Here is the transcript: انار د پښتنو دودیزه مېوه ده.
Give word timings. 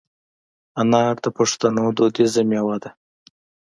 انار 0.81 1.15
د 1.23 1.27
پښتنو 1.37 1.83
دودیزه 1.97 2.41
مېوه 2.49 2.75
ده. 2.83 2.89